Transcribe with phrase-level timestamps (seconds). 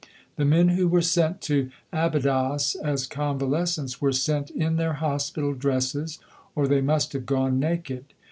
[0.35, 6.17] The men who were sent to Abydos as convalescents were sent in their Hospital dresses,
[6.55, 8.05] or they must have gone naked.